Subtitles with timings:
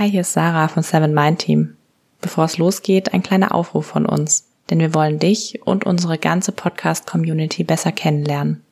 [0.00, 1.76] Hi, hier ist Sarah von Seven Mind Team.
[2.22, 6.52] Bevor es losgeht, ein kleiner Aufruf von uns, denn wir wollen dich und unsere ganze
[6.52, 8.62] Podcast-Community besser kennenlernen.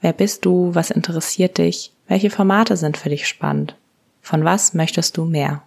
[0.00, 0.74] Wer bist du?
[0.74, 1.92] Was interessiert dich?
[2.08, 3.76] Welche Formate sind für dich spannend?
[4.20, 5.62] Von was möchtest du mehr?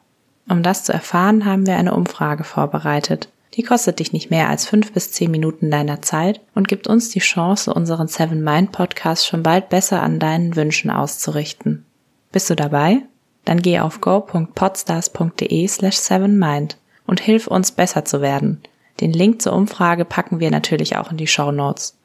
[0.50, 3.30] Um das zu erfahren, haben wir eine Umfrage vorbereitet.
[3.54, 7.08] Die kostet dich nicht mehr als fünf bis zehn Minuten deiner Zeit und gibt uns
[7.08, 11.86] die Chance, unseren Seven Mind Podcast schon bald besser an deinen Wünschen auszurichten.
[12.34, 13.04] Bist du dabei?
[13.46, 18.62] Dann geh auf go.podstars.de slash sevenmind und hilf uns besser zu werden.
[19.00, 21.98] Den Link zur Umfrage packen wir natürlich auch in die Show Notes.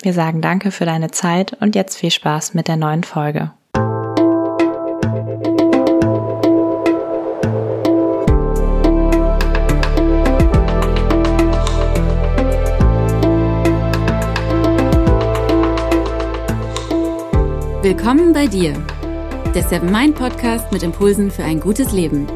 [0.00, 3.52] Wir sagen danke für deine Zeit und jetzt viel Spaß mit der neuen Folge.
[17.84, 18.82] Willkommen bei dir,
[19.54, 22.26] der Seven Mind Podcast mit Impulsen für ein gutes Leben.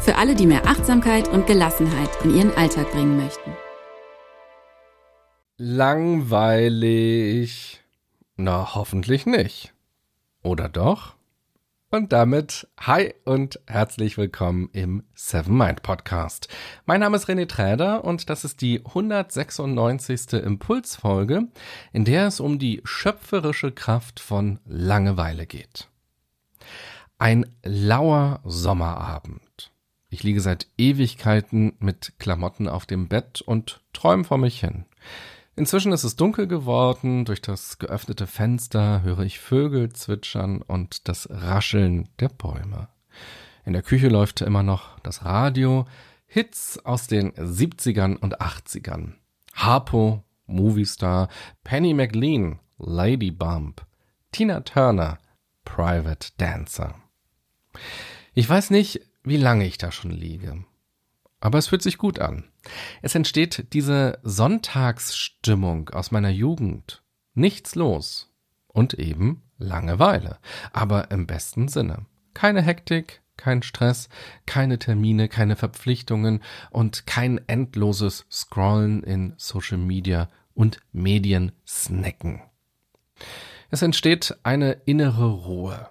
[0.00, 3.56] Für alle, die mehr Achtsamkeit und Gelassenheit in ihren Alltag bringen möchten.
[5.56, 7.00] Langweilig.
[8.36, 9.72] Na, hoffentlich nicht.
[10.42, 11.14] Oder doch?
[11.90, 16.48] Und damit hi und herzlich willkommen im Seven Mind Podcast.
[16.84, 20.34] Mein Name ist René Träder und das ist die 196.
[20.34, 21.48] Impulsfolge,
[21.94, 25.88] in der es um die schöpferische Kraft von Langeweile geht.
[27.20, 29.72] Ein lauer Sommerabend.
[30.08, 34.86] Ich liege seit Ewigkeiten mit Klamotten auf dem Bett und träume vor mich hin.
[35.54, 41.28] Inzwischen ist es dunkel geworden, durch das geöffnete Fenster höre ich Vögel zwitschern und das
[41.30, 42.88] Rascheln der Bäume.
[43.66, 45.84] In der Küche läuft immer noch das Radio,
[46.24, 49.12] Hits aus den 70ern und 80ern.
[49.52, 51.28] Harpo, Moviestar,
[51.64, 53.84] Penny McLean, Lady Bump,
[54.32, 55.18] Tina Turner,
[55.66, 56.94] Private Dancer.
[58.34, 60.64] Ich weiß nicht, wie lange ich da schon liege.
[61.40, 62.44] Aber es fühlt sich gut an.
[63.02, 67.02] Es entsteht diese Sonntagsstimmung aus meiner Jugend.
[67.34, 68.32] Nichts los.
[68.68, 70.38] Und eben Langeweile.
[70.72, 72.06] Aber im besten Sinne.
[72.34, 74.08] Keine Hektik, kein Stress,
[74.46, 82.42] keine Termine, keine Verpflichtungen und kein endloses Scrollen in Social Media und Medien snacken.
[83.70, 85.88] Es entsteht eine innere Ruhe.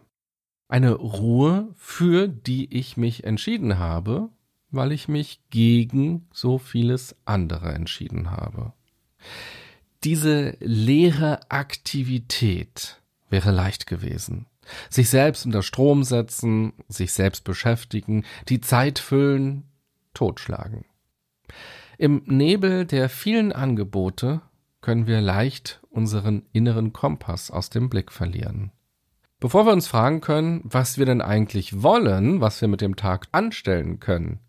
[0.69, 4.29] Eine Ruhe, für die ich mich entschieden habe
[4.71, 8.73] weil ich mich gegen so vieles andere entschieden habe.
[10.03, 14.45] Diese leere Aktivität wäre leicht gewesen.
[14.89, 19.63] Sich selbst unter Strom setzen, sich selbst beschäftigen, die Zeit füllen,
[20.13, 20.85] totschlagen.
[21.97, 24.41] Im Nebel der vielen Angebote
[24.81, 28.71] können wir leicht unseren inneren Kompass aus dem Blick verlieren.
[29.39, 33.27] Bevor wir uns fragen können, was wir denn eigentlich wollen, was wir mit dem Tag
[33.31, 34.39] anstellen können,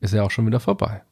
[0.00, 1.02] ist ja auch schon wieder vorbei.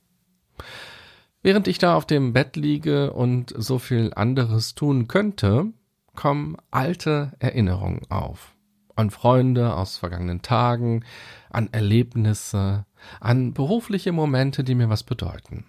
[1.42, 5.72] Während ich da auf dem Bett liege und so viel anderes tun könnte,
[6.14, 8.54] kommen alte Erinnerungen auf.
[8.94, 11.04] An Freunde aus vergangenen Tagen,
[11.48, 12.84] an Erlebnisse,
[13.18, 15.64] an berufliche Momente, die mir was bedeuten.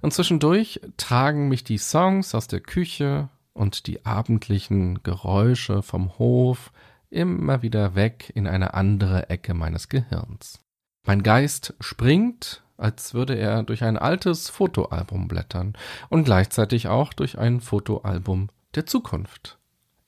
[0.00, 6.72] Und zwischendurch tragen mich die Songs aus der Küche und die abendlichen Geräusche vom Hof
[7.10, 10.60] immer wieder weg in eine andere Ecke meines Gehirns.
[11.04, 15.74] Mein Geist springt, als würde er durch ein altes Fotoalbum blättern
[16.08, 19.58] und gleichzeitig auch durch ein Fotoalbum der Zukunft.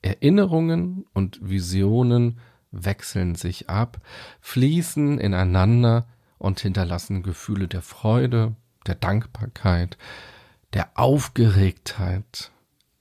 [0.01, 2.39] Erinnerungen und Visionen
[2.71, 3.99] wechseln sich ab,
[4.41, 6.07] fließen ineinander
[6.37, 8.55] und hinterlassen Gefühle der Freude,
[8.85, 9.97] der Dankbarkeit,
[10.73, 12.51] der Aufgeregtheit,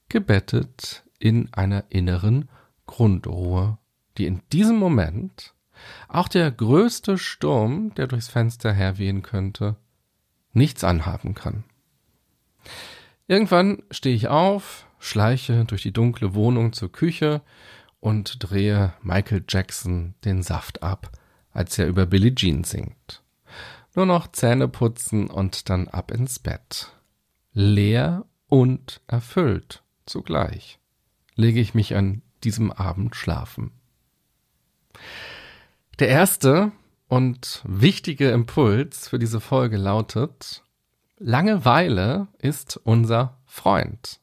[0.09, 2.49] gebettet in einer inneren
[2.87, 3.79] Grundruhe,
[4.17, 5.55] die in diesem Moment
[6.09, 9.77] auch der größte Sturm, der durchs Fenster herwehen könnte,
[10.53, 11.65] nichts anhaben kann.
[13.27, 17.43] Irgendwann stehe ich auf, schleiche durch die dunkle Wohnung zur Küche
[18.01, 21.13] und drehe Michael Jackson den Saft ab,
[21.53, 23.23] als er über Billie Jean singt.
[23.95, 26.93] Nur noch Zähne putzen und dann ab ins Bett.
[27.53, 30.79] Leer und erfüllt zugleich
[31.35, 33.71] lege ich mich an diesem Abend schlafen.
[35.99, 36.73] Der erste
[37.09, 40.63] und wichtige Impuls für diese Folge lautet,
[41.19, 44.21] Langeweile ist unser Freund.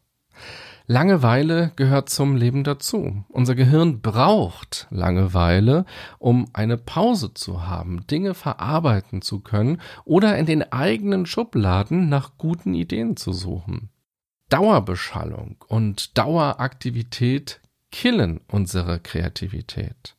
[0.87, 3.25] Langeweile gehört zum Leben dazu.
[3.29, 5.85] Unser Gehirn braucht Langeweile,
[6.19, 12.37] um eine Pause zu haben, Dinge verarbeiten zu können oder in den eigenen Schubladen nach
[12.37, 13.89] guten Ideen zu suchen.
[14.49, 17.61] Dauerbeschallung und Daueraktivität
[17.91, 20.15] killen unsere Kreativität.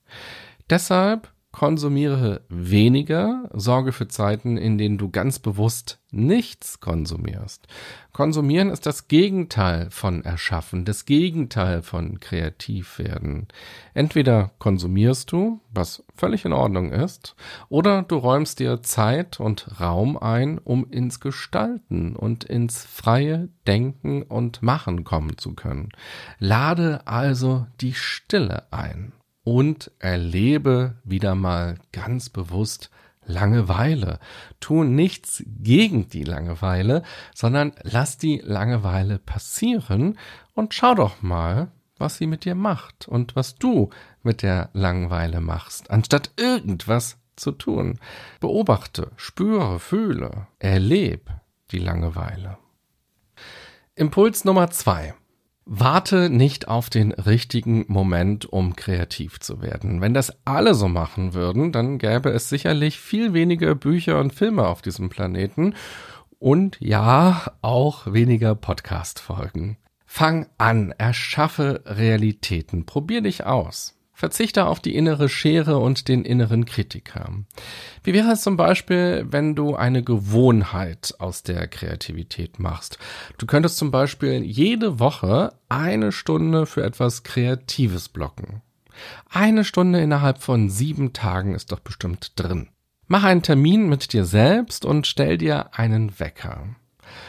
[0.70, 7.67] Deshalb konsumiere weniger, sorge für Zeiten, in denen du ganz bewusst nichts konsumierst.
[8.12, 13.49] Konsumieren ist das Gegenteil von erschaffen, das Gegenteil von kreativ werden.
[13.94, 17.37] Entweder konsumierst du, was völlig in Ordnung ist,
[17.70, 24.25] oder du räumst dir Zeit und Raum ein, um ins Gestalten und ins freie Denken
[24.25, 25.88] und Machen kommen zu können.
[26.38, 29.14] Lade also die Stille ein
[29.46, 32.90] und erlebe wieder mal ganz bewusst
[33.26, 34.19] Langeweile.
[34.58, 40.19] Tu nichts gegen die Langeweile, sondern lass die Langeweile passieren
[40.54, 43.90] und schau doch mal, was sie mit dir macht und was du
[44.25, 48.00] mit der Langeweile machst, anstatt irgendwas zu tun.
[48.40, 51.31] Beobachte, spüre, fühle, erleb
[51.70, 52.58] die Langeweile.
[53.94, 55.14] Impuls Nummer zwei.
[55.68, 60.00] Warte nicht auf den richtigen Moment, um kreativ zu werden.
[60.00, 64.68] Wenn das alle so machen würden, dann gäbe es sicherlich viel weniger Bücher und Filme
[64.68, 65.74] auf diesem Planeten
[66.38, 69.76] und ja, auch weniger Podcast-Folgen.
[70.04, 73.95] Fang an, erschaffe Realitäten, probier dich aus.
[74.16, 77.34] Verzichte auf die innere Schere und den inneren Kritiker.
[78.02, 82.98] Wie wäre es zum Beispiel, wenn du eine Gewohnheit aus der Kreativität machst?
[83.36, 88.62] Du könntest zum Beispiel jede Woche eine Stunde für etwas Kreatives blocken.
[89.28, 92.69] Eine Stunde innerhalb von sieben Tagen ist doch bestimmt drin.
[93.08, 96.62] Mach einen Termin mit dir selbst und stell dir einen Wecker.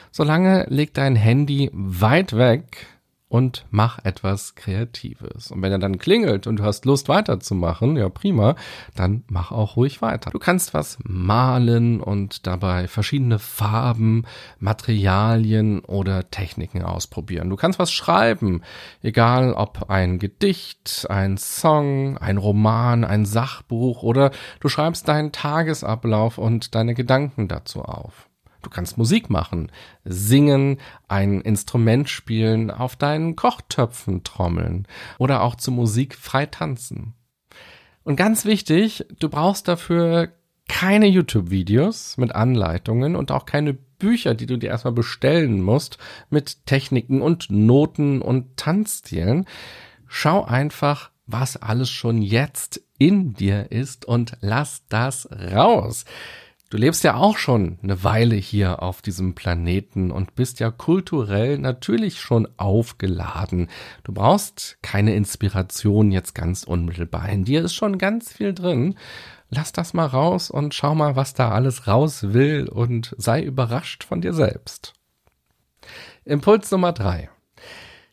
[0.09, 2.87] Solange leg dein Handy weit weg,
[3.29, 5.51] und mach etwas Kreatives.
[5.51, 8.55] Und wenn er dann klingelt und du hast Lust weiterzumachen, ja prima,
[8.95, 10.31] dann mach auch ruhig weiter.
[10.31, 14.25] Du kannst was malen und dabei verschiedene Farben,
[14.59, 17.49] Materialien oder Techniken ausprobieren.
[17.49, 18.61] Du kannst was schreiben,
[19.01, 24.31] egal ob ein Gedicht, ein Song, ein Roman, ein Sachbuch oder
[24.61, 28.26] du schreibst deinen Tagesablauf und deine Gedanken dazu auf.
[28.67, 29.71] Du kannst Musik machen,
[30.03, 37.13] singen, ein Instrument spielen, auf deinen Kochtöpfen trommeln oder auch zu Musik frei tanzen.
[38.03, 40.33] Und ganz wichtig, du brauchst dafür
[40.67, 45.97] keine YouTube-Videos mit Anleitungen und auch keine Bücher, die du dir erstmal bestellen musst
[46.29, 49.45] mit Techniken und Noten und Tanzstilen.
[50.07, 56.03] Schau einfach, was alles schon jetzt in dir ist und lass das raus.
[56.69, 61.57] Du lebst ja auch schon eine Weile hier auf diesem Planeten und bist ja kulturell
[61.57, 63.69] natürlich schon aufgeladen.
[64.03, 67.29] Du brauchst keine Inspiration jetzt ganz unmittelbar.
[67.29, 68.95] In dir ist schon ganz viel drin.
[69.49, 74.03] Lass das mal raus und schau mal, was da alles raus will und sei überrascht
[74.03, 74.93] von dir selbst.
[76.25, 77.29] Impuls Nummer drei.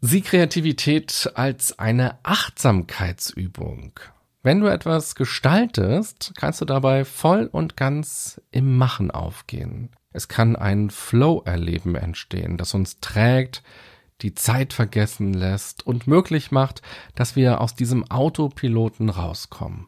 [0.00, 3.98] Sieh Kreativität als eine Achtsamkeitsübung.
[4.44, 9.88] Wenn du etwas gestaltest, kannst du dabei voll und ganz im Machen aufgehen.
[10.12, 13.62] Es kann ein Flow-Erleben entstehen, das uns trägt,
[14.22, 16.82] die Zeit vergessen lässt und möglich macht,
[17.14, 19.86] dass wir aus diesem Autopiloten rauskommen.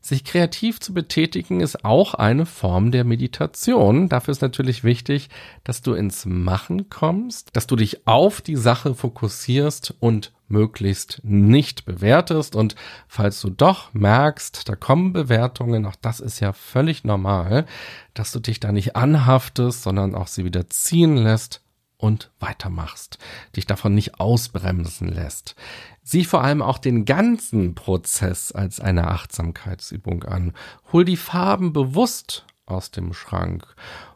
[0.00, 4.08] Sich kreativ zu betätigen ist auch eine Form der Meditation.
[4.08, 5.28] Dafür ist natürlich wichtig,
[5.64, 11.84] dass du ins Machen kommst, dass du dich auf die Sache fokussierst und möglichst nicht
[11.84, 12.54] bewertest.
[12.54, 12.76] Und
[13.08, 17.66] falls du doch merkst, da kommen Bewertungen, auch das ist ja völlig normal,
[18.14, 21.65] dass du dich da nicht anhaftest, sondern auch sie wieder ziehen lässt
[21.98, 23.18] und weitermachst,
[23.54, 25.54] dich davon nicht ausbremsen lässt.
[26.02, 30.52] Sieh vor allem auch den ganzen Prozess als eine Achtsamkeitsübung an.
[30.92, 33.66] Hol die Farben bewusst aus dem Schrank.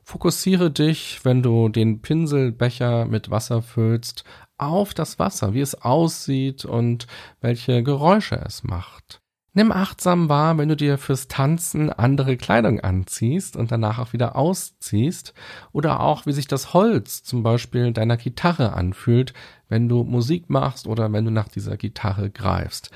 [0.02, 4.24] Fokussiere dich, wenn du den Pinselbecher mit Wasser füllst,
[4.58, 7.06] auf das Wasser, wie es aussieht und
[7.40, 9.19] welche Geräusche es macht.
[9.52, 14.36] Nimm achtsam wahr, wenn du dir fürs Tanzen andere Kleidung anziehst und danach auch wieder
[14.36, 15.34] ausziehst
[15.72, 19.34] oder auch wie sich das Holz zum Beispiel deiner Gitarre anfühlt,
[19.68, 22.92] wenn du Musik machst oder wenn du nach dieser Gitarre greifst.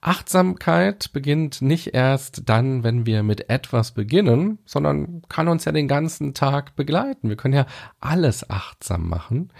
[0.00, 5.88] Achtsamkeit beginnt nicht erst dann, wenn wir mit etwas beginnen, sondern kann uns ja den
[5.88, 7.28] ganzen Tag begleiten.
[7.28, 7.66] Wir können ja
[8.00, 9.50] alles achtsam machen.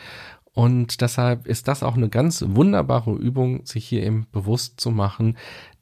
[0.58, 5.36] Und deshalb ist das auch eine ganz wunderbare Übung, sich hier eben bewusst zu machen,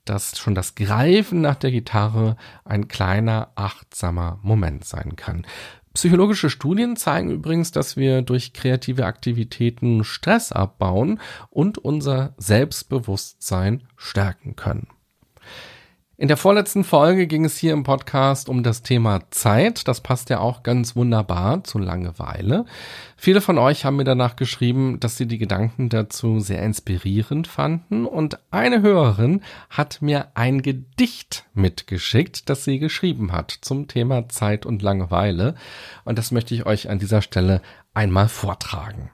[0.06, 5.46] dass schon das Greifen nach der Gitarre ein kleiner, achtsamer Moment sein kann.
[5.94, 14.56] Psychologische Studien zeigen übrigens, dass wir durch kreative Aktivitäten Stress abbauen und unser Selbstbewusstsein stärken
[14.56, 14.88] können.
[16.18, 19.86] In der vorletzten Folge ging es hier im Podcast um das Thema Zeit.
[19.86, 22.64] Das passt ja auch ganz wunderbar zu Langeweile.
[23.18, 28.06] Viele von euch haben mir danach geschrieben, dass sie die Gedanken dazu sehr inspirierend fanden
[28.06, 34.64] und eine Hörerin hat mir ein Gedicht mitgeschickt, das sie geschrieben hat zum Thema Zeit
[34.64, 35.54] und Langeweile
[36.04, 37.60] und das möchte ich euch an dieser Stelle
[37.92, 39.10] einmal vortragen.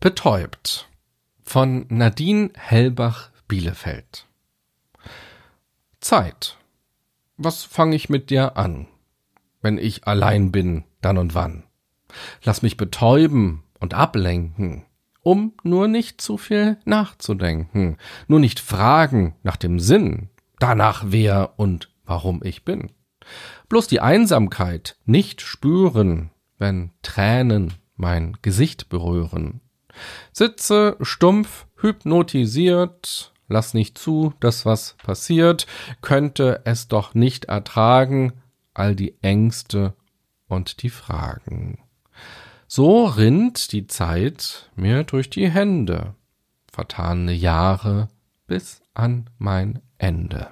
[0.00, 0.88] Betäubt
[1.44, 4.27] von Nadine Hellbach Bielefeld
[6.00, 6.56] Zeit.
[7.36, 8.88] Was fange ich mit dir an,
[9.62, 11.64] wenn ich allein bin, dann und wann?
[12.42, 14.84] Lass mich betäuben und ablenken,
[15.22, 21.90] um nur nicht zu viel nachzudenken, nur nicht fragen nach dem Sinn, danach wer und
[22.04, 22.90] warum ich bin.
[23.68, 29.60] Bloß die Einsamkeit nicht spüren, wenn Tränen mein Gesicht berühren.
[30.32, 35.66] Sitze stumpf, hypnotisiert, lass nicht zu, dass was passiert,
[36.02, 38.34] könnte es doch nicht ertragen,
[38.74, 39.94] all die Ängste
[40.46, 41.80] und die Fragen.
[42.66, 46.14] So rinnt die Zeit mir durch die Hände,
[46.70, 48.08] vertane Jahre
[48.46, 50.50] bis an mein Ende.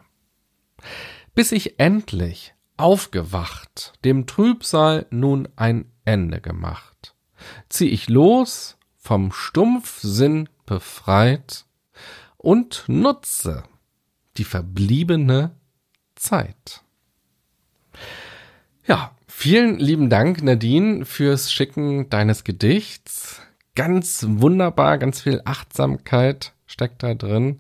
[1.35, 7.15] Bis ich endlich aufgewacht, dem Trübsal nun ein Ende gemacht,
[7.69, 11.65] zieh ich los, vom Stumpfsinn befreit,
[12.47, 13.65] und nutze
[14.37, 15.50] die verbliebene
[16.15, 16.85] Zeit.
[18.87, 23.43] Ja, vielen lieben Dank, Nadine, fürs Schicken deines Gedichts.
[23.75, 27.59] Ganz wunderbar, ganz viel Achtsamkeit steckt da drin.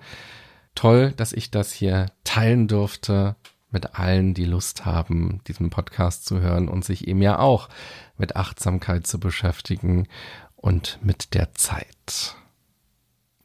[0.76, 3.34] Toll, dass ich das hier teilen durfte
[3.72, 7.70] mit allen, die Lust haben, diesen Podcast zu hören und sich eben ja auch
[8.18, 10.06] mit Achtsamkeit zu beschäftigen
[10.54, 12.36] und mit der Zeit.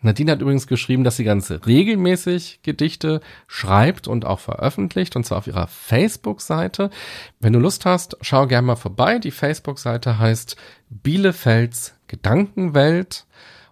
[0.02, 5.38] Nadine hat übrigens geschrieben, dass sie ganz regelmäßig Gedichte schreibt und auch veröffentlicht, und zwar
[5.38, 6.90] auf ihrer Facebook-Seite.
[7.40, 9.20] Wenn du Lust hast, schau gerne mal vorbei.
[9.20, 10.56] Die Facebook-Seite heißt
[10.90, 13.26] Bielefelds Gedankenwelt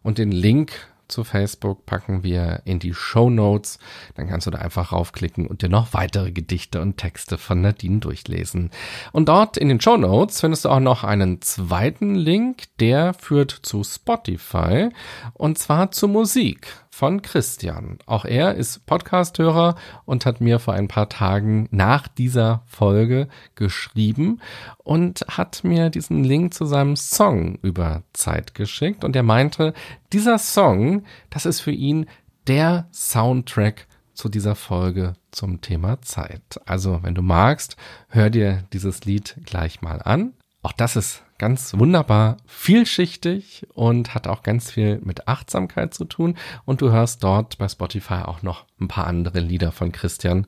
[0.03, 0.71] und den Link
[1.09, 3.79] zu Facebook packen wir in die Show Notes.
[4.15, 7.99] Dann kannst du da einfach raufklicken und dir noch weitere Gedichte und Texte von Nadine
[7.99, 8.71] durchlesen.
[9.11, 13.51] Und dort in den Show Notes findest du auch noch einen zweiten Link, der führt
[13.51, 14.89] zu Spotify
[15.33, 16.67] und zwar zur Musik
[16.99, 17.97] von Christian.
[18.07, 24.41] Auch er ist Podcasthörer und hat mir vor ein paar Tagen nach dieser Folge geschrieben
[24.79, 29.73] und hat mir diesen Link zu seinem Song über Zeit geschickt und er meinte,
[30.11, 32.05] dieser Song, das ist für ihn
[32.47, 36.59] der Soundtrack zu dieser Folge zum Thema Zeit.
[36.65, 37.77] Also, wenn du magst,
[38.09, 40.33] hör dir dieses Lied gleich mal an.
[40.61, 46.35] Auch das ist ganz wunderbar vielschichtig und hat auch ganz viel mit Achtsamkeit zu tun.
[46.65, 50.45] Und du hörst dort bei Spotify auch noch ein paar andere Lieder von Christian.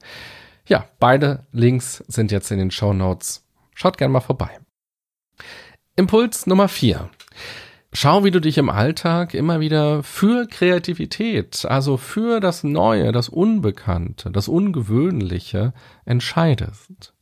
[0.68, 3.48] Ja, beide Links sind jetzt in den Show Notes.
[3.74, 4.60] Schaut gerne mal vorbei.
[5.96, 7.10] Impuls Nummer vier.
[7.94, 13.28] Schau, wie du dich im Alltag immer wieder für Kreativität, also für das Neue, das
[13.28, 15.74] Unbekannte, das Ungewöhnliche
[16.06, 17.14] entscheidest.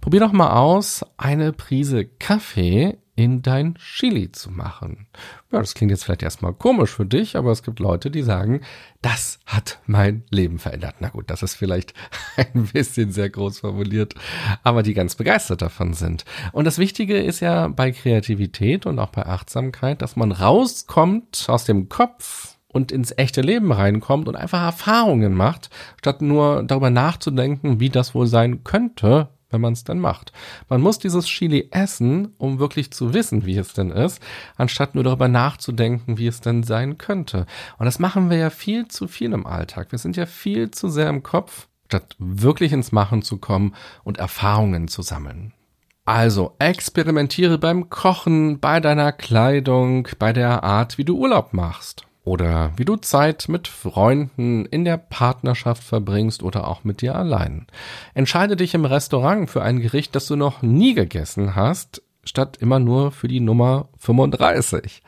[0.00, 5.06] Probier doch mal aus, eine Prise Kaffee in dein Chili zu machen.
[5.50, 8.60] Ja, das klingt jetzt vielleicht erstmal komisch für dich, aber es gibt Leute, die sagen,
[9.00, 10.96] das hat mein Leben verändert.
[11.00, 11.94] Na gut, das ist vielleicht
[12.36, 14.14] ein bisschen sehr groß formuliert,
[14.62, 16.26] aber die ganz begeistert davon sind.
[16.52, 21.64] Und das Wichtige ist ja bei Kreativität und auch bei Achtsamkeit, dass man rauskommt aus
[21.64, 27.80] dem Kopf und ins echte Leben reinkommt und einfach Erfahrungen macht, statt nur darüber nachzudenken,
[27.80, 30.32] wie das wohl sein könnte, wenn man es denn macht.
[30.68, 34.20] Man muss dieses Chili essen, um wirklich zu wissen, wie es denn ist,
[34.56, 37.46] anstatt nur darüber nachzudenken, wie es denn sein könnte.
[37.78, 39.92] Und das machen wir ja viel zu viel im Alltag.
[39.92, 43.74] Wir sind ja viel zu sehr im Kopf, statt wirklich ins Machen zu kommen
[44.04, 45.52] und Erfahrungen zu sammeln.
[46.04, 52.72] Also experimentiere beim Kochen, bei deiner Kleidung, bei der Art, wie du Urlaub machst oder
[52.76, 57.68] wie du Zeit mit Freunden in der Partnerschaft verbringst oder auch mit dir allein.
[58.14, 62.80] Entscheide dich im Restaurant für ein Gericht, das du noch nie gegessen hast, statt immer
[62.80, 65.02] nur für die Nummer 35.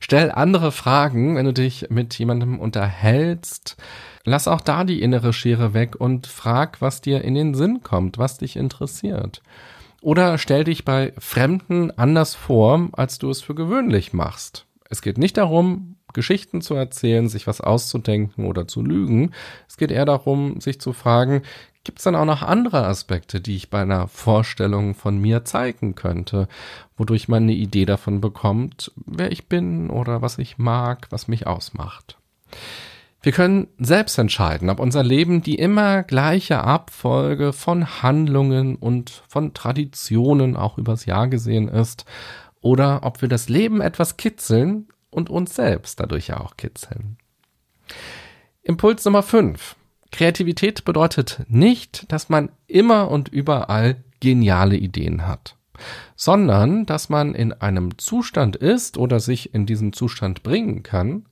[0.00, 3.76] Stell andere Fragen, wenn du dich mit jemandem unterhältst.
[4.24, 8.16] Lass auch da die innere Schere weg und frag, was dir in den Sinn kommt,
[8.16, 9.42] was dich interessiert.
[10.00, 14.64] Oder stell dich bei Fremden anders vor, als du es für gewöhnlich machst.
[14.88, 19.32] Es geht nicht darum, Geschichten zu erzählen, sich was auszudenken oder zu lügen.
[19.68, 21.42] Es geht eher darum, sich zu fragen,
[21.84, 25.94] gibt es dann auch noch andere Aspekte, die ich bei einer Vorstellung von mir zeigen
[25.94, 26.48] könnte,
[26.96, 31.46] wodurch man eine Idee davon bekommt, wer ich bin oder was ich mag, was mich
[31.46, 32.18] ausmacht.
[33.24, 39.54] Wir können selbst entscheiden, ob unser Leben die immer gleiche Abfolge von Handlungen und von
[39.54, 42.04] Traditionen auch übers Jahr gesehen ist,
[42.60, 47.18] oder ob wir das Leben etwas kitzeln und uns selbst dadurch ja auch kitzeln.
[48.62, 49.76] Impuls Nummer 5.
[50.10, 55.56] Kreativität bedeutet nicht, dass man immer und überall geniale Ideen hat,
[56.16, 61.26] sondern dass man in einem Zustand ist oder sich in diesen Zustand bringen kann,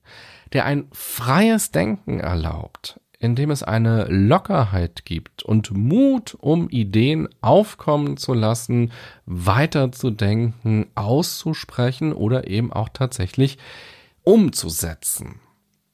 [0.53, 8.17] der ein freies Denken erlaubt, indem es eine Lockerheit gibt und Mut, um Ideen aufkommen
[8.17, 8.91] zu lassen,
[9.27, 13.59] weiterzudenken, auszusprechen oder eben auch tatsächlich
[14.23, 15.39] umzusetzen.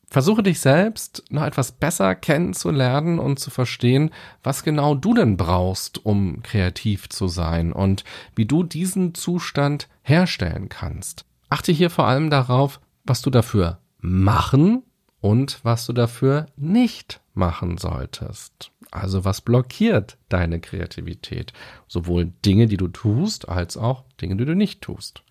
[0.09, 4.11] Versuche dich selbst noch etwas besser kennenzulernen und zu verstehen,
[4.45, 8.05] was genau du denn brauchst, um kreativ zu sein und
[8.37, 11.25] wie du diesen Zustand herstellen kannst.
[11.51, 14.85] Achte hier vor allem darauf, was du dafür machen
[15.21, 18.73] und was du dafür nicht machen solltest.
[18.91, 21.53] Also was blockiert deine Kreativität?
[21.89, 25.23] Sowohl Dinge, die du tust, als auch Dinge, die du nicht tust.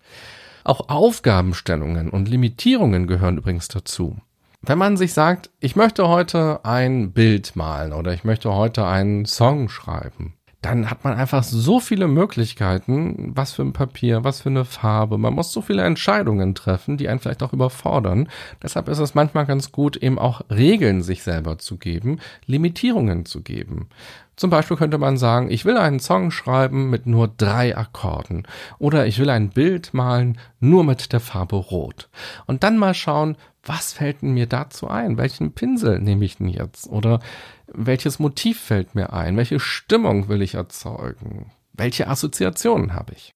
[0.64, 4.18] Auch Aufgabenstellungen und Limitierungen gehören übrigens dazu.
[4.62, 9.24] Wenn man sich sagt, ich möchte heute ein Bild malen oder ich möchte heute einen
[9.24, 10.34] Song schreiben,
[10.66, 15.18] dann hat man einfach so viele Möglichkeiten, was für ein Papier, was für eine Farbe.
[15.18, 18.28] Man muss so viele Entscheidungen treffen, die einen vielleicht auch überfordern.
[18.62, 23.42] Deshalb ist es manchmal ganz gut, eben auch Regeln sich selber zu geben, Limitierungen zu
[23.42, 23.88] geben.
[24.36, 28.46] Zum Beispiel könnte man sagen, ich will einen Song schreiben mit nur drei Akkorden
[28.78, 32.10] oder ich will ein Bild malen nur mit der Farbe Rot.
[32.46, 35.16] Und dann mal schauen, was fällt mir dazu ein?
[35.16, 36.86] Welchen Pinsel nehme ich denn jetzt?
[36.86, 37.20] Oder
[37.66, 39.36] welches Motiv fällt mir ein?
[39.38, 41.50] Welche Stimmung will ich erzeugen?
[41.72, 43.32] Welche Assoziationen habe ich?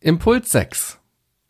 [0.00, 1.00] Impuls 6.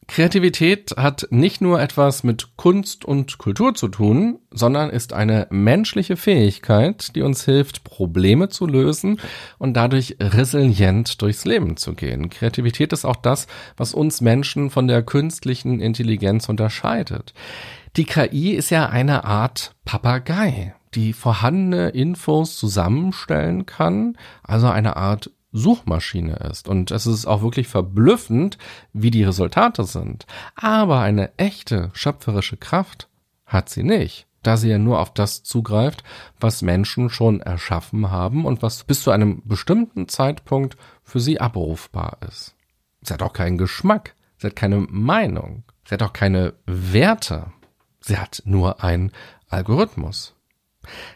[0.07, 6.17] Kreativität hat nicht nur etwas mit Kunst und Kultur zu tun, sondern ist eine menschliche
[6.17, 9.21] Fähigkeit, die uns hilft, Probleme zu lösen
[9.59, 12.31] und dadurch resilient durchs Leben zu gehen.
[12.31, 13.47] Kreativität ist auch das,
[13.77, 17.33] was uns Menschen von der künstlichen Intelligenz unterscheidet.
[17.97, 25.31] Die KI ist ja eine Art Papagei die vorhandene Infos zusammenstellen kann, also eine Art
[25.55, 26.69] Suchmaschine ist.
[26.69, 28.59] Und es ist auch wirklich verblüffend,
[28.93, 30.27] wie die Resultate sind.
[30.57, 33.09] Aber eine echte schöpferische Kraft
[33.47, 36.03] hat sie nicht, da sie ja nur auf das zugreift,
[36.41, 42.19] was Menschen schon erschaffen haben und was bis zu einem bestimmten Zeitpunkt für sie abrufbar
[42.29, 42.57] ist.
[43.01, 47.53] Sie hat auch keinen Geschmack, sie hat keine Meinung, sie hat auch keine Werte,
[48.01, 49.13] sie hat nur einen
[49.49, 50.34] Algorithmus.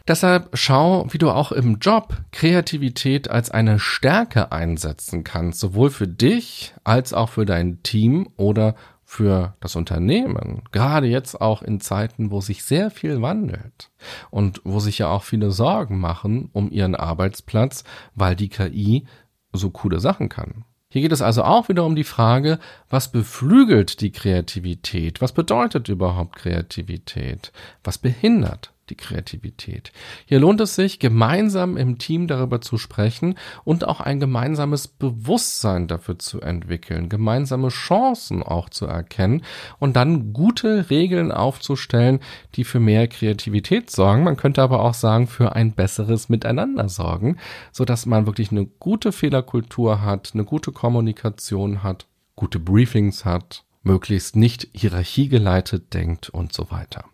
[0.07, 6.07] Deshalb schau, wie du auch im Job Kreativität als eine Stärke einsetzen kannst, sowohl für
[6.07, 8.75] dich als auch für dein Team oder
[9.09, 10.61] für das Unternehmen.
[10.71, 13.89] Gerade jetzt auch in Zeiten, wo sich sehr viel wandelt
[14.29, 19.07] und wo sich ja auch viele Sorgen machen um ihren Arbeitsplatz, weil die KI
[19.51, 20.63] so coole Sachen kann.
[20.91, 22.57] Hier geht es also auch wieder um die Frage,
[22.89, 25.21] was beflügelt die Kreativität?
[25.21, 27.51] Was bedeutet überhaupt Kreativität?
[27.83, 29.91] Was behindert die Kreativität.
[30.25, 35.87] Hier lohnt es sich, gemeinsam im Team darüber zu sprechen und auch ein gemeinsames Bewusstsein
[35.87, 39.43] dafür zu entwickeln, gemeinsame Chancen auch zu erkennen
[39.79, 42.19] und dann gute Regeln aufzustellen,
[42.55, 44.23] die für mehr Kreativität sorgen.
[44.23, 47.37] Man könnte aber auch sagen, für ein besseres Miteinander sorgen,
[47.71, 53.63] so dass man wirklich eine gute Fehlerkultur hat, eine gute Kommunikation hat, gute Briefings hat,
[53.83, 57.05] möglichst nicht hierarchiegeleitet denkt und so weiter.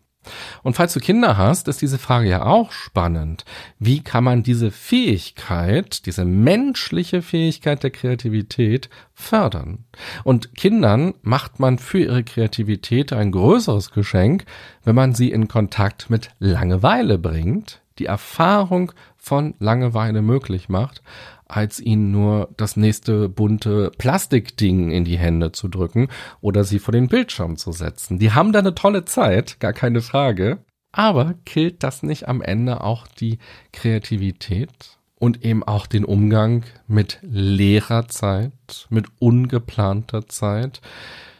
[0.63, 3.45] Und falls du Kinder hast, ist diese Frage ja auch spannend.
[3.79, 9.85] Wie kann man diese Fähigkeit, diese menschliche Fähigkeit der Kreativität fördern?
[10.23, 14.45] Und Kindern macht man für ihre Kreativität ein größeres Geschenk,
[14.83, 21.01] wenn man sie in Kontakt mit Langeweile bringt, die Erfahrung von Langeweile möglich macht
[21.47, 26.07] als ihnen nur das nächste bunte Plastikding in die Hände zu drücken
[26.41, 28.19] oder sie vor den Bildschirm zu setzen.
[28.19, 30.59] Die haben da eine tolle Zeit, gar keine Frage.
[30.91, 33.39] Aber killt das nicht am Ende auch die
[33.73, 40.81] Kreativität und eben auch den Umgang mit leerer Zeit, mit ungeplanter Zeit?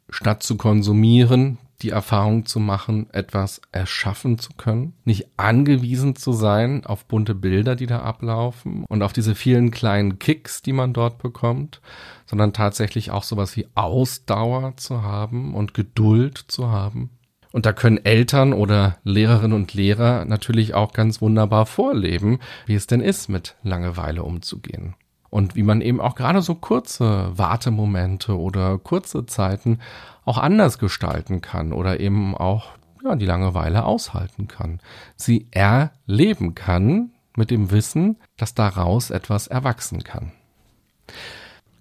[0.10, 6.86] Statt zu konsumieren, die Erfahrung zu machen, etwas erschaffen zu können, nicht angewiesen zu sein
[6.86, 11.18] auf bunte Bilder, die da ablaufen und auf diese vielen kleinen Kicks, die man dort
[11.18, 11.82] bekommt,
[12.26, 17.10] sondern tatsächlich auch sowas wie Ausdauer zu haben und Geduld zu haben.
[17.52, 22.88] Und da können Eltern oder Lehrerinnen und Lehrer natürlich auch ganz wunderbar vorleben, wie es
[22.88, 24.96] denn ist, mit Langeweile umzugehen
[25.36, 29.80] und wie man eben auch gerade so kurze Wartemomente oder kurze Zeiten
[30.26, 32.72] auch anders gestalten kann oder eben auch
[33.04, 34.80] ja, die Langeweile aushalten kann,
[35.16, 40.32] sie erleben kann mit dem Wissen, dass daraus etwas erwachsen kann.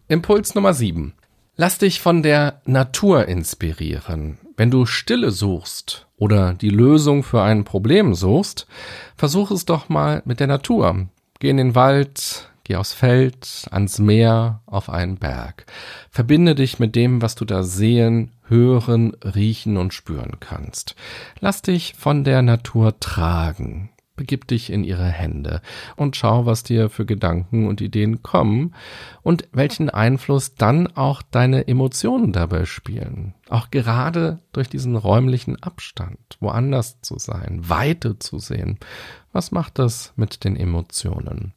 [0.09, 1.15] Impuls Nummer 7.
[1.57, 4.39] Lass dich von der Natur inspirieren.
[4.57, 8.67] Wenn du Stille suchst oder die Lösung für ein Problem suchst,
[9.17, 11.09] versuch es doch mal mit der Natur.
[11.39, 15.67] Geh in den Wald, geh aufs Feld, ans Meer, auf einen Berg.
[16.11, 20.97] Verbinde dich mit dem, was du da sehen, hören, riechen und spüren kannst.
[21.41, 23.91] Lass dich von der Natur tragen.
[24.17, 25.61] Begib dich in ihre Hände
[25.97, 28.73] und schau, was dir für Gedanken und Ideen kommen
[29.23, 33.35] und welchen Einfluss dann auch deine Emotionen dabei spielen.
[33.49, 38.79] Auch gerade durch diesen räumlichen Abstand, woanders zu sein, Weite zu sehen.
[39.33, 41.53] Was macht das mit den Emotionen?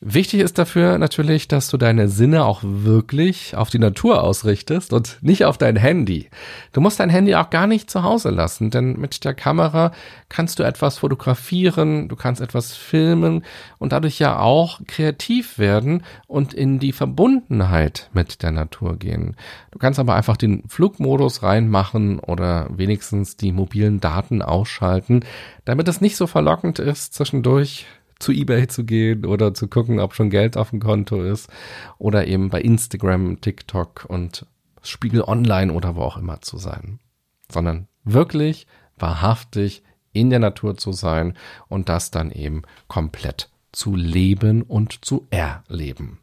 [0.00, 5.16] Wichtig ist dafür natürlich, dass du deine Sinne auch wirklich auf die Natur ausrichtest und
[5.22, 6.28] nicht auf dein Handy.
[6.72, 9.92] Du musst dein Handy auch gar nicht zu Hause lassen, denn mit der Kamera
[10.28, 13.42] kannst du etwas fotografieren, du kannst etwas filmen
[13.78, 19.34] und dadurch ja auch kreativ werden und in die Verbundenheit mit der Natur gehen.
[19.70, 25.24] Du kannst aber einfach den Flugmodus reinmachen oder wenigstens die mobilen Daten ausschalten,
[25.64, 27.86] damit es nicht so verlockend ist, zwischendurch
[28.18, 31.50] zu eBay zu gehen oder zu gucken, ob schon Geld auf dem Konto ist
[31.98, 34.46] oder eben bei Instagram, TikTok und
[34.82, 37.00] Spiegel Online oder wo auch immer zu sein,
[37.50, 38.66] sondern wirklich
[38.98, 41.34] wahrhaftig in der Natur zu sein
[41.68, 46.18] und das dann eben komplett zu leben und zu erleben.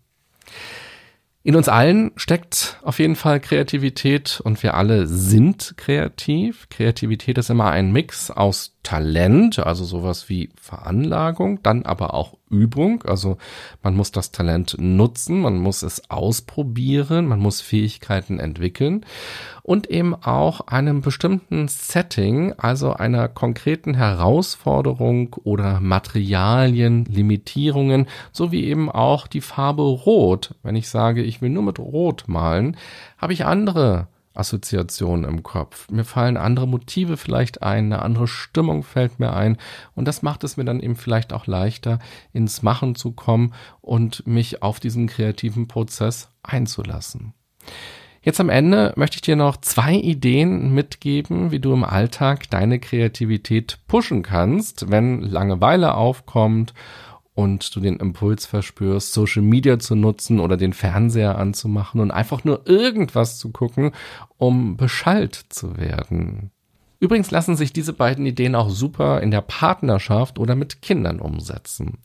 [1.44, 6.70] In uns allen steckt auf jeden Fall Kreativität und wir alle sind kreativ.
[6.70, 13.04] Kreativität ist immer ein Mix aus Talent, also sowas wie Veranlagung, dann aber auch Übung,
[13.04, 13.38] also
[13.82, 19.06] man muss das Talent nutzen, man muss es ausprobieren, man muss Fähigkeiten entwickeln
[19.64, 28.92] und eben auch einem bestimmten Setting, also einer konkreten Herausforderung oder Materialien, Limitierungen, sowie eben
[28.92, 30.56] auch die Farbe Rot.
[30.62, 32.78] Wenn ich sage, ich will nur mit Rot malen,
[33.18, 35.90] habe ich andere Assoziationen im Kopf.
[35.92, 39.58] Mir fallen andere Motive vielleicht ein, eine andere Stimmung fällt mir ein
[39.96, 42.00] und das macht es mir dann eben vielleicht auch leichter,
[42.32, 47.34] ins Machen zu kommen und mich auf diesen kreativen Prozess einzulassen.
[48.22, 52.80] Jetzt am Ende möchte ich dir noch zwei Ideen mitgeben, wie du im Alltag deine
[52.80, 56.74] Kreativität pushen kannst, wenn Langeweile aufkommt
[57.36, 62.44] und du den Impuls verspürst, Social Media zu nutzen oder den Fernseher anzumachen und einfach
[62.44, 63.92] nur irgendwas zu gucken,
[64.38, 66.52] um beschallt zu werden.
[67.04, 71.98] Übrigens lassen sich diese beiden Ideen auch super in der Partnerschaft oder mit Kindern umsetzen.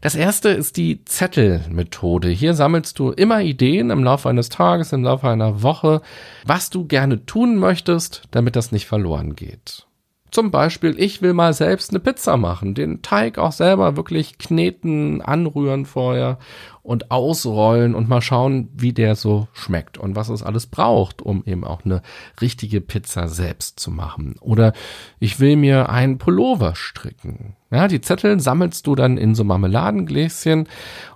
[0.00, 2.30] Das erste ist die Zettelmethode.
[2.30, 6.00] Hier sammelst du immer Ideen im Laufe eines Tages, im Laufe einer Woche,
[6.46, 9.87] was du gerne tun möchtest, damit das nicht verloren geht.
[10.30, 15.22] Zum Beispiel, ich will mal selbst eine Pizza machen, den Teig auch selber wirklich kneten,
[15.22, 16.38] anrühren vorher
[16.82, 21.44] und ausrollen und mal schauen, wie der so schmeckt und was es alles braucht, um
[21.44, 22.02] eben auch eine
[22.40, 24.36] richtige Pizza selbst zu machen.
[24.40, 24.72] Oder
[25.18, 27.56] ich will mir einen Pullover stricken.
[27.70, 30.66] Ja, die Zettel sammelst du dann in so Marmeladengläschen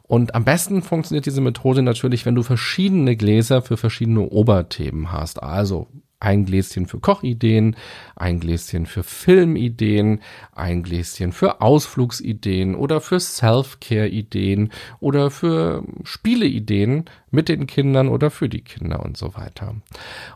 [0.02, 5.42] und am besten funktioniert diese Methode natürlich, wenn du verschiedene Gläser für verschiedene Oberthemen hast.
[5.42, 5.88] Also
[6.22, 7.76] ein Gläschen für Kochideen,
[8.14, 10.20] ein Gläschen für Filmideen,
[10.54, 18.48] ein Gläschen für Ausflugsideen oder für Self-Care-Ideen oder für Spieleideen mit den Kindern oder für
[18.48, 19.74] die Kinder und so weiter.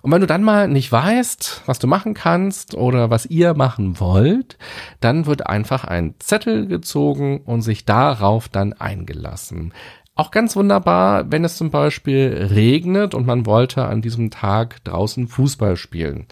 [0.03, 4.01] Und wenn du dann mal nicht weißt, was du machen kannst oder was ihr machen
[4.01, 4.59] wollt,
[5.01, 9.73] dann wird einfach ein Zettel gezogen und sich darauf dann eingelassen.
[10.17, 15.29] Auch ganz wunderbar, wenn es zum Beispiel regnet und man wollte an diesem Tag draußen
[15.29, 16.25] Fußball spielen.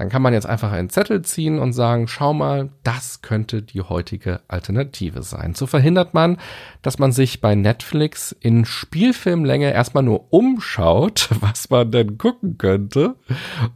[0.00, 3.82] Dann kann man jetzt einfach einen Zettel ziehen und sagen, schau mal, das könnte die
[3.82, 5.52] heutige Alternative sein.
[5.54, 6.38] So verhindert man,
[6.80, 13.16] dass man sich bei Netflix in Spielfilmlänge erstmal nur umschaut, was man denn gucken könnte,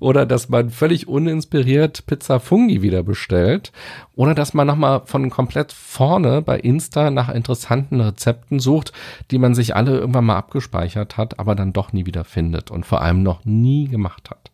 [0.01, 3.71] oder dass man völlig uninspiriert Pizza Fungi wieder bestellt,
[4.15, 8.95] oder dass man nochmal von komplett vorne bei Insta nach interessanten Rezepten sucht,
[9.31, 12.87] die man sich alle irgendwann mal abgespeichert hat, aber dann doch nie wieder findet und
[12.87, 14.51] vor allem noch nie gemacht hat.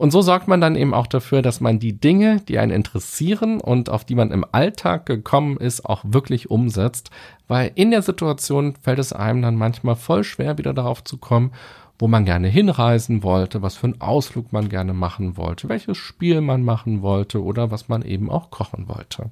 [0.00, 3.60] Und so sorgt man dann eben auch dafür, dass man die Dinge, die einen interessieren
[3.60, 7.10] und auf die man im Alltag gekommen ist, auch wirklich umsetzt,
[7.48, 11.52] weil in der Situation fällt es einem dann manchmal voll schwer, wieder darauf zu kommen,
[11.98, 16.40] wo man gerne hinreisen wollte, was für einen Ausflug man gerne machen wollte, welches Spiel
[16.40, 19.30] man machen wollte oder was man eben auch kochen wollte.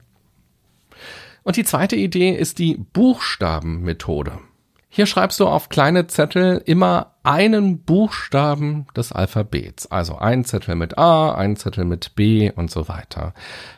[1.44, 4.33] Und die zweite Idee ist die Buchstabenmethode.
[4.90, 9.90] Hier schreibst du auf kleine Zettel immer einen Buchstaben des Alphabets.
[9.90, 13.35] Also ein Zettel mit A, ein Zettel mit B und so weiter.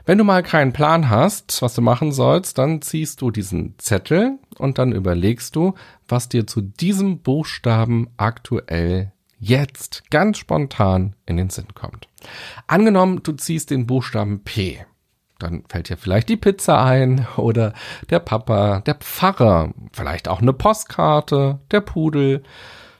[0.06, 4.38] Wenn du mal keinen Plan hast, was du machen sollst, dann ziehst du diesen Zettel
[4.56, 5.74] und dann überlegst du,
[6.08, 12.06] was dir zu diesem Buchstaben aktuell jetzt ganz spontan in den Sinn kommt.
[12.68, 14.84] Angenommen, du ziehst den Buchstaben P
[15.42, 17.72] dann fällt dir vielleicht die Pizza ein oder
[18.08, 22.42] der Papa, der Pfarrer, vielleicht auch eine Postkarte, der Pudel,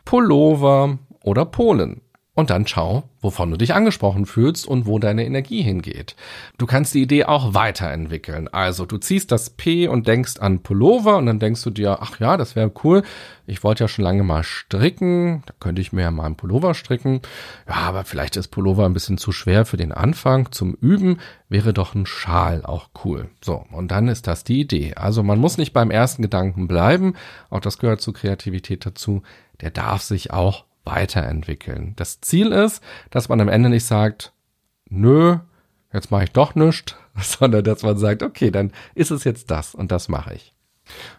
[0.04, 2.00] Pullover oder Polen.
[2.32, 6.14] Und dann schau, wovon du dich angesprochen fühlst und wo deine Energie hingeht.
[6.58, 8.46] Du kannst die Idee auch weiterentwickeln.
[8.46, 12.20] Also du ziehst das P und denkst an Pullover und dann denkst du dir, ach
[12.20, 13.02] ja, das wäre cool.
[13.46, 15.42] Ich wollte ja schon lange mal stricken.
[15.46, 17.20] Da könnte ich mir ja mal einen Pullover stricken.
[17.68, 20.52] Ja, aber vielleicht ist Pullover ein bisschen zu schwer für den Anfang.
[20.52, 23.28] Zum Üben wäre doch ein Schal auch cool.
[23.44, 24.94] So, und dann ist das die Idee.
[24.94, 27.14] Also man muss nicht beim ersten Gedanken bleiben.
[27.50, 29.22] Auch das gehört zur Kreativität dazu.
[29.60, 31.94] Der darf sich auch weiterentwickeln.
[31.96, 34.32] Das Ziel ist, dass man am Ende nicht sagt,
[34.88, 35.38] nö,
[35.92, 39.74] jetzt mache ich doch nichts, sondern dass man sagt, okay, dann ist es jetzt das
[39.74, 40.54] und das mache ich.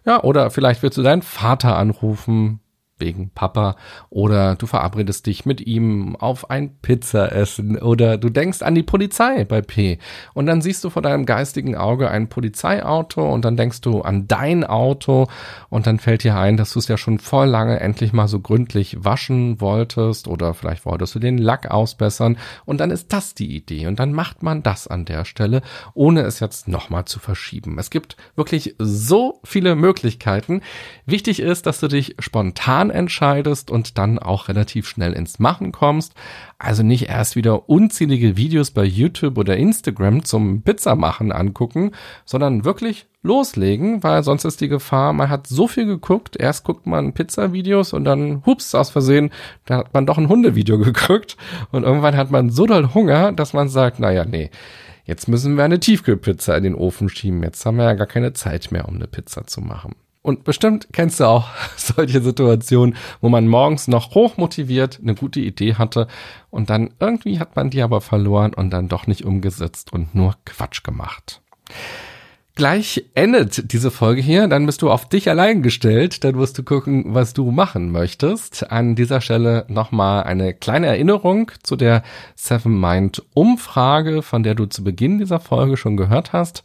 [0.05, 2.60] Ja, oder vielleicht willst du deinen Vater anrufen,
[3.02, 3.76] wegen Papa.
[4.10, 7.78] Oder du verabredest dich mit ihm auf ein Pizzaessen.
[7.78, 9.98] Oder du denkst an die Polizei bei P.
[10.34, 14.28] Und dann siehst du vor deinem geistigen Auge ein Polizeiauto und dann denkst du an
[14.28, 15.28] dein Auto.
[15.70, 18.40] Und dann fällt dir ein, dass du es ja schon voll lange endlich mal so
[18.40, 22.38] gründlich waschen wolltest oder vielleicht wolltest du den Lack ausbessern.
[22.66, 23.88] Und dann ist das die Idee.
[23.88, 25.62] Und dann macht man das an der Stelle,
[25.94, 27.80] ohne es jetzt nochmal zu verschieben.
[27.80, 30.62] Es gibt wirklich so viele Möglichkeiten.
[31.06, 36.13] Wichtig ist, dass du dich spontan entscheidest und dann auch relativ schnell ins Machen kommst.
[36.60, 41.91] Also nicht erst wieder unzählige Videos bei YouTube oder Instagram zum Pizzamachen angucken,
[42.25, 46.88] sondern wirklich loslegen, weil sonst ist die Gefahr, man hat so viel geguckt, erst guckt
[46.88, 49.32] man Pizza-Videos und dann, hups, aus Versehen,
[49.65, 51.38] da hat man doch ein Hundevideo geguckt
[51.71, 54.49] und irgendwann hat man so doll Hunger, dass man sagt, naja, nee,
[55.06, 58.34] jetzt müssen wir eine Tiefkühlpizza in den Ofen schieben, jetzt haben wir ja gar keine
[58.34, 59.95] Zeit mehr, um eine Pizza zu machen.
[60.23, 65.75] Und bestimmt kennst du auch solche Situationen, wo man morgens noch hochmotiviert eine gute Idee
[65.75, 66.07] hatte
[66.49, 70.36] und dann irgendwie hat man die aber verloren und dann doch nicht umgesetzt und nur
[70.45, 71.41] Quatsch gemacht.
[72.53, 76.63] Gleich endet diese Folge hier, dann bist du auf dich allein gestellt, dann wirst du
[76.63, 78.69] gucken, was du machen möchtest.
[78.69, 82.03] An dieser Stelle nochmal eine kleine Erinnerung zu der
[82.36, 86.62] Seven Mind Umfrage, von der du zu Beginn dieser Folge schon gehört hast.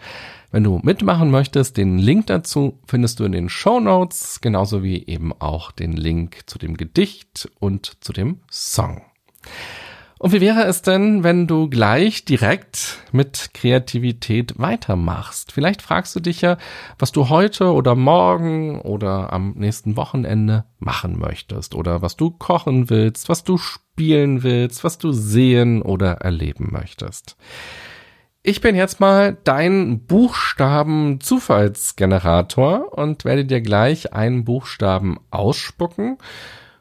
[0.57, 5.07] Wenn du mitmachen möchtest, den Link dazu findest du in den Show Notes, genauso wie
[5.07, 9.03] eben auch den Link zu dem Gedicht und zu dem Song.
[10.19, 15.53] Und wie wäre es denn, wenn du gleich direkt mit Kreativität weitermachst?
[15.53, 16.57] Vielleicht fragst du dich ja,
[16.99, 22.89] was du heute oder morgen oder am nächsten Wochenende machen möchtest oder was du kochen
[22.89, 27.37] willst, was du spielen willst, was du sehen oder erleben möchtest.
[28.49, 36.19] Ich bin jetzt mal dein Buchstaben-Zufallsgenerator und werde dir gleich einen Buchstaben ausspucken.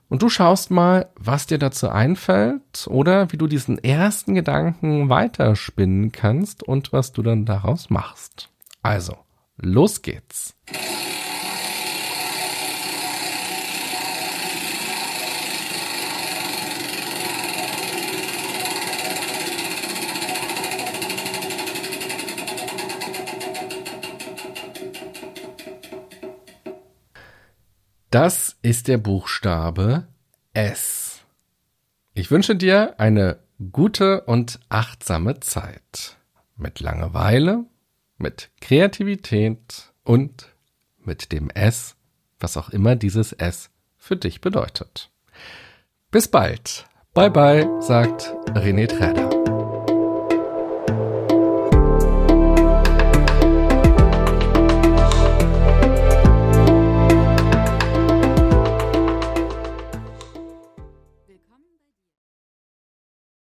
[0.08, 6.12] Und du schaust mal, was dir dazu einfällt oder wie du diesen ersten Gedanken weiterspinnen
[6.12, 8.52] kannst und was du dann daraus machst.
[8.84, 9.18] Also,
[9.58, 10.56] los geht's.
[28.16, 30.08] Das ist der Buchstabe
[30.54, 31.26] S.
[32.14, 33.40] Ich wünsche dir eine
[33.74, 36.16] gute und achtsame Zeit.
[36.56, 37.66] Mit Langeweile,
[38.18, 40.48] mit Kreativität und
[40.98, 41.98] mit dem S,
[42.40, 45.12] was auch immer dieses S für dich bedeutet.
[46.10, 46.86] Bis bald.
[47.14, 49.45] Bye bye, sagt René Träder.